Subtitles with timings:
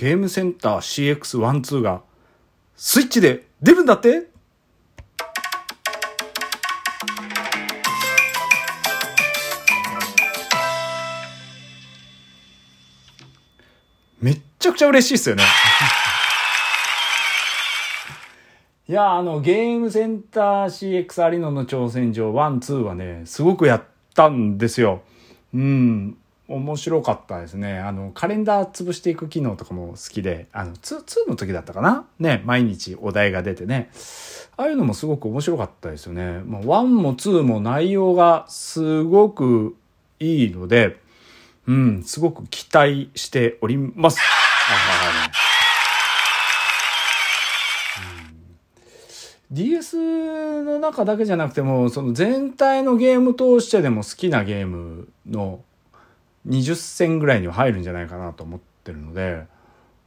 [0.00, 2.00] ゲームセンター CX12 が
[2.74, 4.28] スイッチで出るんだって
[14.22, 15.44] めっちゃくちゃ嬉しいっすよね。
[18.88, 23.82] いや、あの、ゲームセンター CX アリノの挑戦状1、2はね、すごくやっ
[24.14, 25.02] たんですよ。
[25.52, 26.16] うん。
[26.50, 27.78] 面白かったですね。
[27.78, 32.06] あの、カレンダー潰していく機能とかも好きで、あの、2、2の時だったかな？
[32.18, 33.90] ね、毎日お題が出てね。
[34.56, 36.40] ああいうのもすごく面白かったですよね。
[36.40, 39.76] もう1も2も内容がすごく
[40.18, 41.00] いいので、
[41.68, 44.18] うん、すごく期待しております。
[49.52, 55.60] DS の中だけじゃなくても、その全体のゲーム通してでも好きなゲームの
[56.48, 59.44] 20戦ぐらいには入るんじゃないかなと思ってるので、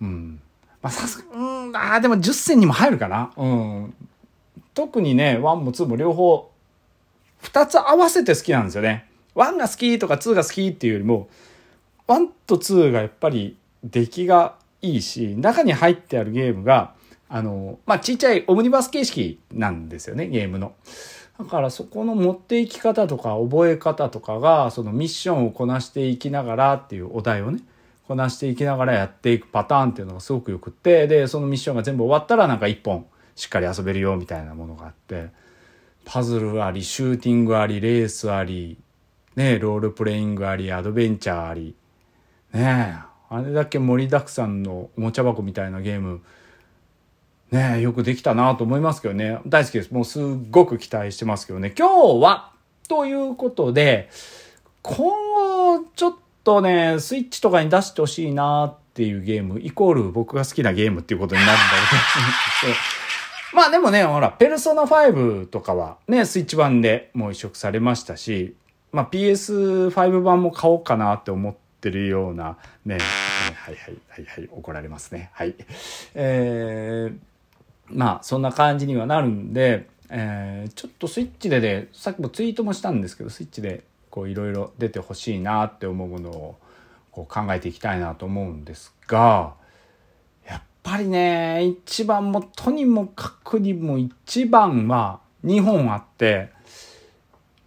[0.00, 0.40] うん。
[0.82, 3.32] まあさすが、うん、ああ、でも10戦にも入るかな。
[3.36, 3.94] うん。
[4.74, 6.50] 特にね、1も2も両方、
[7.42, 9.06] 2つ合わせて好きなんですよね。
[9.34, 11.28] 1が好きとか2が好きっていうよりも、
[12.08, 16.94] 1と2がやっぱり出来がいいし、中に入ってあるゲームが、
[17.28, 20.74] あの、まあ、ちっちゃいオムニバス形式なんですよね、ゲームの。
[21.40, 27.60] だからそこの持っていき方とか覚え方とかが、そのミッションをこなしていきながらっていうお題をね、
[28.06, 35.30] こなしていきながらやっていくパターンっていうのがすごくよくって、で、そのミッションが全部終わったらなんか一本しっかり遊べるよみたいなものがあって、
[36.04, 38.78] パズルあり、シューティングあり、レースあり、
[39.34, 41.74] ね、ロールプレイングあり、アドベンチャーあり、
[42.52, 42.96] ね
[43.30, 46.20] あれだけ盛りだくさんのおもちゃ箱みたいなゲーム、
[47.50, 49.40] ねよくできたなと思いますけどね。
[49.46, 49.92] 大好きです。
[49.92, 51.72] もうすっごく期待してますけどね。
[51.76, 52.52] 今日は、
[52.88, 54.10] ということで、
[54.82, 54.96] 今
[55.78, 61.62] 後、ちょっとね、スイッチとかに出してほしいなっていうゲーム、イコール僕が好きなゲームっていうことになるんだ
[62.60, 62.72] けど。
[63.52, 68.54] まあでもね、ほら、ペルソナ5とかはね、スイッチ版でもう移植されましたし、
[68.92, 72.98] まあ PS5 版も買おうかなって思ってるようなね、
[73.64, 75.30] はいはいはいはい、怒られますね。
[75.32, 75.54] はい。
[76.14, 77.18] えー、
[77.92, 86.56] まあそんな感じにはなるんで、えー、ちょっとスイッチでねさっきもツイートもしたんですけどスイッチでこういろいろ出てほしいなって思うものを
[87.12, 89.54] こう考えていきたいなと思うんですが
[90.48, 96.50] やっぱりね一番もとにもかくにも一番は2本あって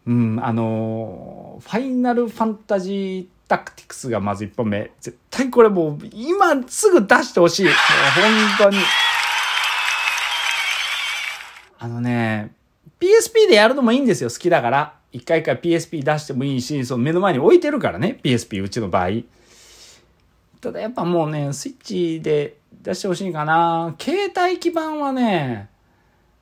[0.06, 7.74] うんあのファイナルファンタジータクティクスがまず1本目絶対これもう今すぐ出してほしいもう
[8.60, 8.78] 本当に。
[11.84, 12.54] あのね、
[12.98, 14.94] PSP でやるのもいいんですよ、好きだから。
[15.12, 19.10] 一回一回 PSP 出してもいいし、その目の前に置いてるからね、PSP うちの場合。
[20.62, 23.96] ただやっぱもうね、スイッチで出してほしいかな。
[24.00, 25.68] 携帯基盤はね、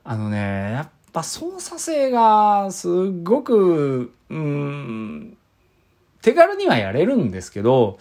[0.04, 2.92] あのね、やっぱ操作性がすっ
[3.24, 5.36] ごく、うん、
[6.22, 7.98] 手軽にはやれるんですけど、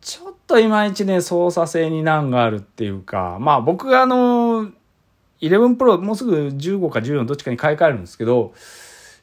[0.00, 4.72] ちょっといまいちね、操作性に難があるっていうか、まあ僕があの、
[5.48, 8.54] 11 Pro もうすぐ15か14どっちかに買い替えるんですけど、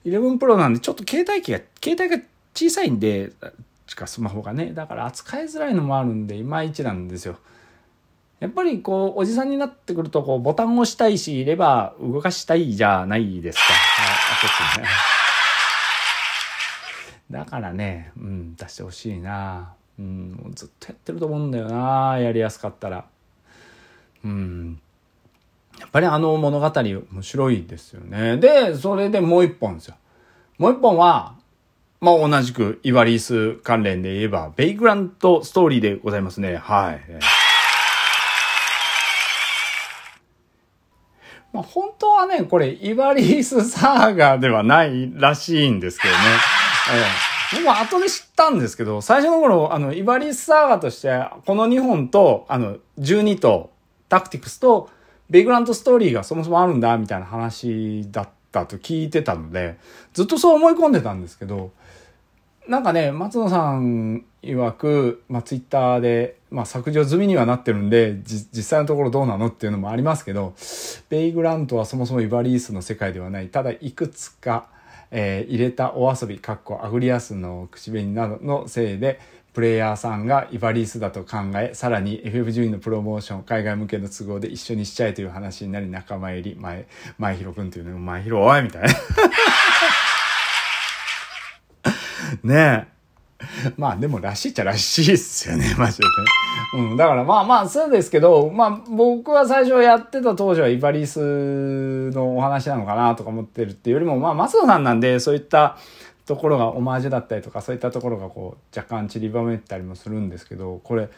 [0.05, 2.23] 11 Pro なんでちょっと携帯機が、携帯が
[2.53, 3.31] 小さいんで、
[3.87, 7.37] しかスマホがね、だから扱いづらいのもあるんで、いまいちなんですよ。
[8.39, 13.63] やっぱりこう、おじさんになってくると、こう、ボタンを押したいし、レバー動かしたいじゃないですか。
[13.69, 14.87] あ、あね。
[17.29, 19.73] だからね、うん、出してほしいな。
[19.99, 23.05] うん、ずっとやってると思うんだよな、やりやすかったら。
[24.25, 24.81] うん。
[25.81, 28.37] やっぱりあの物語面白いですよね。
[28.37, 29.95] で、それでもう一本ですよ。
[30.59, 31.35] もう一本は、
[31.99, 36.55] まあ同じくイワリース関連で言えば、ベイグラントストーリーでございますね。
[36.55, 37.01] はい。
[41.51, 46.19] まあ本当はね、これイワリースサーガーではないらしいんですけどね。
[46.93, 53.71] ええ、僕も後で知ったんですけど、最初の頃、あの、イバリースサーガーとして、この2本と、あの、12と、
[54.09, 54.89] タクティクスと、
[55.31, 59.77] ベイグラントストーリーがそもそもあるんだ、みたいな話だったと聞いてたので、
[60.13, 61.71] ずっとそう思い込んでたんですけど、
[62.67, 70.53] なんかね、松野さん曰く、まあ、ツイッターで、まあ、削除済みにはなってるんで、実際のところどうなのっていうのもありますけど、
[71.09, 73.47] ベイグラントはそもそもイバリースの世界ではない。
[73.47, 74.67] ただ、いくつか、
[75.11, 79.19] えー、入れたお遊び、かっこアグリアスの口紅などのせいで、
[79.53, 86.87] プレイヤーさんがイヴァリースだと考え、さらに FF12 のプロモーション、海外向けの都合で一緒にしちゃえという話になり仲間入り、前、
[87.17, 88.89] 前広くんというのも前広おいみたいな。
[92.43, 93.01] ねえ。
[93.77, 96.05] まあでもらしいっちゃらしいっすよね、 マジで。
[96.77, 96.97] うん。
[96.97, 105.77] だからまあまあそうですけど、まあ僕は最初やってた当時はイヴァリースのお話なのかなとか思ってるっていうよりも、まあ松野さんなんでそういった
[106.31, 111.09] ところがオマージュだったりとかそういったところがこう若干散りばめたりもするんですけど、これ、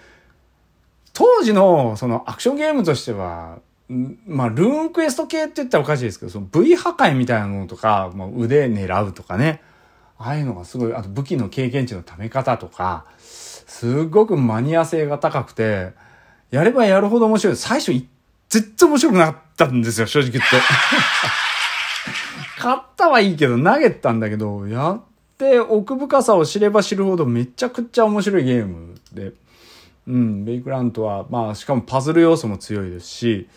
[1.13, 9.61] 当時のそのアクションゲームとしては、まあ、ルーンクエスト系って言ったらおかしいですけど、その V 破壊みたいなものとか、まあ、腕狙うとかね。
[10.17, 15.91] ああいうのがすごい、あと武器の経験値のため方とか、すごくマニア性が高くて、
[16.49, 17.55] やればやるほど面白い。
[17.55, 17.91] 最初、
[18.49, 20.55] 全然面白くなかったんですよ、正直言って。
[22.63, 25.01] 買ったはいいけど、投げたんだけど、やっ
[25.37, 29.33] て奥深さを知れば知るほどめちゃくちゃ面白いゲームで。
[30.07, 33.49] うん、ベイクラントは、まあ、しかもパズル要素も強いですし、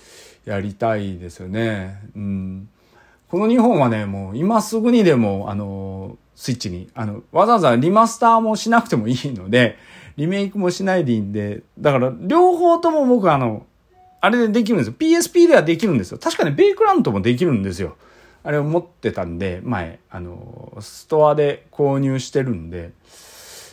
[0.45, 2.01] やりたいですよね。
[2.17, 2.69] うん。
[3.29, 9.79] この2本はね、もう今すぐにでも、あの、スイッチに、あの、わざわざリマスターもしなくてもいいので、
[10.17, 13.67] リメイクもしないでいいんで、だから両方とも僕あの、
[14.21, 14.95] あれでできるんですよ。
[14.99, 16.19] PSP ではできるんですよ。
[16.19, 17.97] 確かね、ベイクラントもできるんですよ。
[18.47, 22.93] あれを持ってたんで、前、あの、ストアで購入してるんで、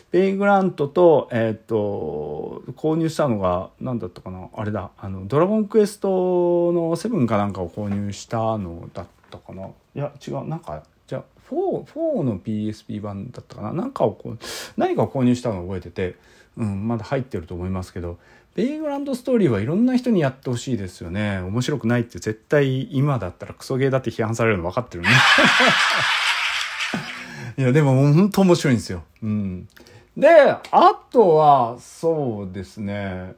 [0.10, 4.50] ベイグラントと、えっ、ー、と、購入したのが、何だったかな？
[4.52, 9.68] あれだ、あの、ドラゴンクエストの7かなんかを購入したのだったかな？
[9.68, 13.74] いや、違う、なんか、じゃあ、4、4の PSP 版だったかな？
[13.74, 14.40] なんかをこう、
[14.75, 16.16] 何かを購入したのを覚えてて、
[16.58, 18.18] うん、まだ入ってると思いますけど、
[18.55, 21.39] ベイグランドストーリーはいろんな人にやってほしいですよね。
[21.39, 25.09] 面白くないって絶対今だったらクソゲーだって批判されるの分かってるね。
[27.57, 29.03] いや、でも本当面白いんですよ。
[29.23, 29.67] うん。
[30.15, 30.29] で、
[30.71, 33.33] あとは、そうですね。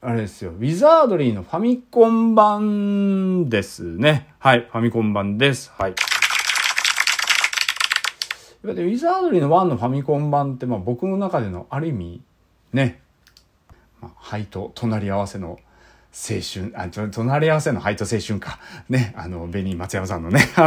[0.00, 0.52] あれですよ。
[0.52, 4.32] ウィザードリーのファミコン版ですね。
[4.38, 4.68] はい。
[4.70, 5.72] ファミコン版です。
[5.76, 5.94] はい。
[8.64, 12.22] ウィザードリーの1のファミコン版って、まあ僕の中でのある意味、
[12.72, 13.00] ね。
[14.02, 15.58] まあ、灰と隣り合わせの
[16.12, 18.58] 青春、あ、隣り合わせの灰と青春か。
[18.90, 19.14] ね。
[19.16, 20.46] あの、ベニー松山さんのね。
[20.58, 20.62] も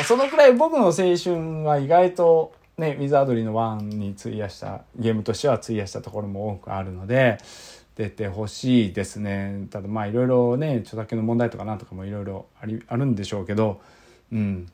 [0.00, 7.38] う、そのくらい僕の青春は意外と、ね、ウィザードリーの1に費やしたゲームとしては費やしたところも多くあるので
[7.94, 12.46] 出てほしいですねただまあいろいろね著作権の問題とかなんとかもいろいろ
[12.88, 13.80] あるんでしょうけど
[14.32, 14.66] うん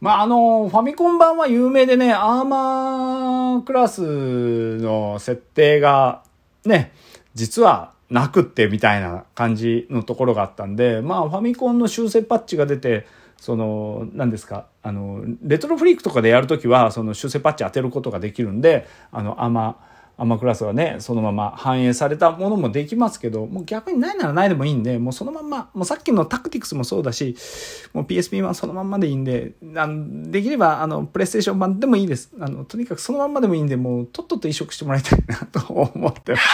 [0.00, 6.22] まああのファミコン版は有名でねアーマークラスの設定が
[6.64, 6.92] ね
[7.34, 13.06] 実はなくってみたいな感じのところがあったんでまあファミコンの修正パッチが出て
[13.36, 19.89] その何ですかあのレトロフリークとかでやるときはその修正パッチ当てることができるんであのアマー
[20.20, 27.36] アマクラスはねそのまま反映されたものもできますけどもう逆にないならないでもいいんでもうそのまんまもうさっきのタクティクスもそうだし
[27.94, 36.44] もう PSP 版そのまんまでいいんであのできればあのプレイステーション版でもいいですあのとにかくそのまんまでもいいんでもうとっとと移植してもらいたいなと思ってます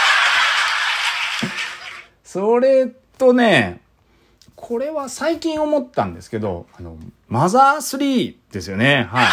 [2.23, 2.87] それ
[3.17, 3.81] とね
[4.57, 6.97] これは最近思ったんですけど、あの、
[7.27, 9.07] マザー3ですよね。
[9.09, 9.27] はい。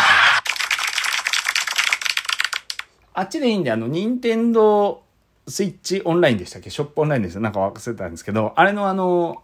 [3.15, 6.71] あっちでいいんで、あの、ニンテンドースイッチオンラインでしたっけ？
[6.71, 7.41] ショップオンラインですよ。
[7.41, 9.43] なんか忘れたんですけど、あれのあの、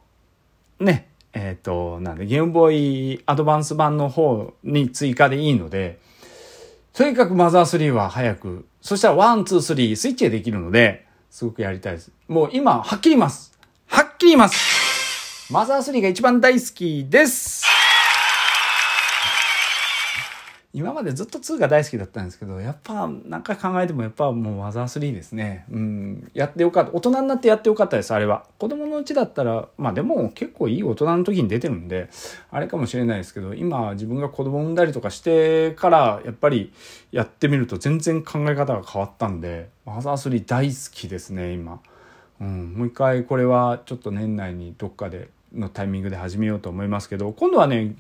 [0.80, 6.00] ね、えっ、ー、と、なんで、ゲームボーイアドバンス版の方に追加でいいので、
[6.92, 12.10] とにかくマザー3は早く、そしたら1、2、3スイッチでできるので、すごくやりたいです。
[12.26, 13.56] もう今、はっきり言います。
[13.86, 17.59] はっきり言いますマザー3が一番大好きです。
[20.72, 25.64] 今までずっと2が大好きだったんですけど、やっぱ何回考えてもやっぱもうマザー3ですね。
[25.68, 26.30] うん。
[26.32, 26.92] やってよかった。
[26.92, 28.44] 大人になってやってよかったです、あれは。
[28.58, 32.08] 子供のうちだったら、まあでも結構いい大人の時に出てるんで、
[32.52, 36.72] あれかもしれないですけど、今自分が子供産んだりとかしてから、やっぱり
[37.10, 41.80] やってみると全然考え方が変わったんで、マザー3大好きですね、今。
[42.40, 42.74] うん。
[42.74, 47.94] もう一回これはちょっと年内にどっかでのタイミングで始めようと思いますけど、今度はね、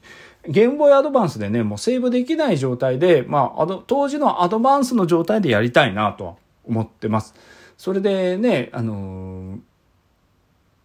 [0.46, 7.34] ゲームボーイアドバンスでね、もうセーブできない状態で、まあ、あの、当時のアドバンスの状態でやりたいなと思ってます。
[7.76, 9.60] それでね、あのー、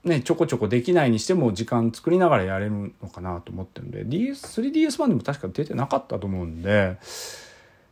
[0.05, 6.97] ね、ちょこちょこできないにしても時間作りながらやれるのかなと思ってるんで、DS、3DS 版でも確か出てなかったと思うんで、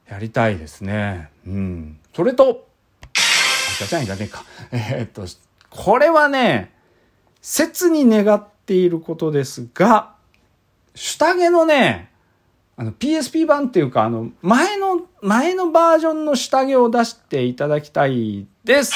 [0.09, 1.29] やりたいですね。
[1.47, 1.99] うん。
[2.15, 2.67] それと、
[3.03, 3.09] あ、
[3.79, 4.45] じゃじゃんいらねえか。
[4.71, 5.25] えー、っと、
[5.69, 6.71] これはね、
[7.41, 10.13] 切に願っていることですが、
[10.95, 12.11] 下着のね、
[12.75, 18.93] あの PSP 版っていうか、あの、前の、前のバージョンの下着を出していただきたいです。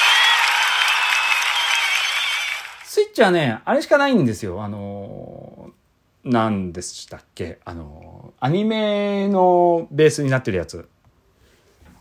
[2.84, 4.62] スイッチはね、あれしかないんですよ。
[4.62, 5.70] あの、
[6.24, 7.60] 何でしたっけ？
[7.64, 10.88] あの、アニメのベースになってるやつ。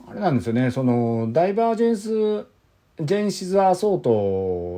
[0.10, 2.48] あれなんですよね、その、ダイバージェンス、
[3.00, 4.02] ジェンシズ・アソー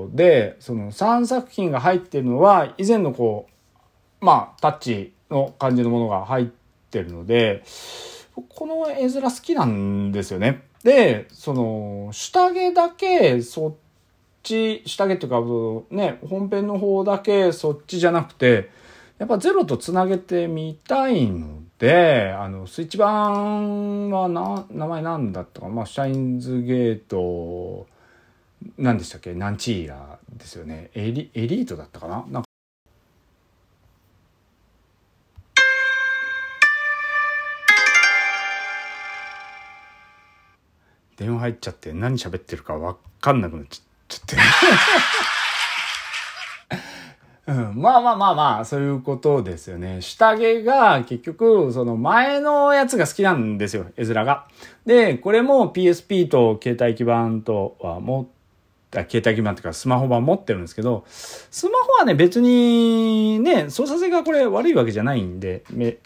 [0.10, 3.48] トで、その3作品が入ってるのは、以前のこ
[4.22, 6.46] う、まあ、タッチの感じのものが入っ
[6.92, 7.64] てるので、
[8.50, 10.64] この絵面好きなんですよね。
[10.84, 13.74] で、その、下着だけそっ
[14.44, 18.70] ち、下着っていうか、ね、本編の方だけそっちじゃなくて、
[19.18, 27.88] やっぱゼロとつなげてみたいので、あの、スイッチ版はな、名前なんだったか、まあ、シャインズゲート、
[28.78, 29.34] 何でしたっけ？
[29.34, 30.92] ナンチーラですよね。
[30.94, 32.25] エリ、エリートだったかな？
[32.30, 32.50] なんか
[41.16, 44.38] 電話入っちゃって何喋ってるか分かんなくなっちゃって。
[47.51, 50.01] うん、まあまあまあまあ、そういうことですよね。
[50.01, 54.48] 下着が結局、その前のやつが好きなんですよ、絵面が。
[54.86, 58.28] で、これも PSP と携帯基板とは持っ
[58.91, 65.63] 携帯基盤とかスマホ版持ってるんですけど、スマホはね、別にね、操作性がこれ悪いわけじゃないんで、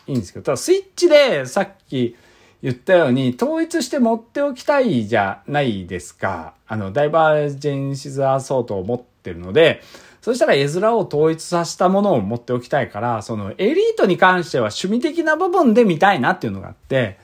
[0.08, 2.16] いいんですけど、ただスイッチでさっき
[2.62, 6.56] 言ったように、統一して持っておきたいじゃないですか。
[6.68, 9.82] あの、ダイバージェンシズアソートを持っててるので、
[10.22, 17.18] そしたら絵面を統一させたものを持っておきたいから、そのエリートに関しては趣味的な部分で見たいなっていうのがあって、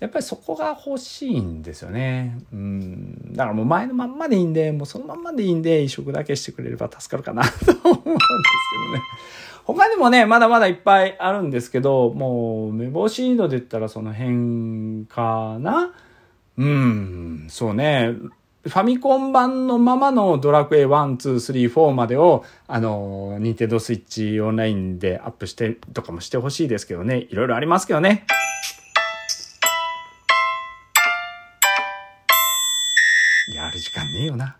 [0.00, 2.36] やっぱりそこが欲しいんですよね。
[2.52, 3.32] うん。
[3.32, 8.18] だからもう前のまんまでいいんで、もうそのまんまでいいんで、移植だけしてくれれば助かるかなと思うんですけどね。
[9.64, 15.92] 他にもね、まだまだいっぱいあるんですけど、もう、目星シードで言ったらその辺かな
[16.58, 18.16] うん、そうね。
[18.62, 27.26] ファミコン版のままのドラクエ1、2、3、4までを、あの、ニンテンドスイッチオンラインでアップしてとかもしてほしいですけどね。
[27.28, 28.24] いろいろありますけどね。
[33.52, 34.56] やる時間ねえよな。